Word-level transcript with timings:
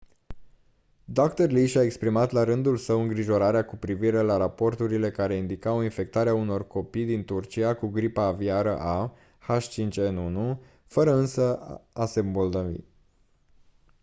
dr. 1.07 1.49
lee 1.49 1.65
și-a 1.67 1.81
exprimat 1.83 2.31
la 2.31 2.43
rândul 2.43 2.77
său 2.77 3.01
îngrijorarea 3.01 3.65
cu 3.65 3.75
privire 3.75 4.21
la 4.21 4.37
raporturile 4.37 5.11
care 5.11 5.35
indicau 5.35 5.81
infectarea 5.81 6.33
unor 6.33 6.67
copii 6.67 7.05
din 7.05 7.25
turcia 7.25 7.75
cu 7.75 7.87
gripa 7.87 8.23
aviară 8.23 8.77
a 8.77 9.13
h5n1 9.49 10.57
fără 10.85 11.13
însă 11.13 11.59
a 11.93 12.05
se 12.05 12.19
îmbolnăvi 12.19 12.79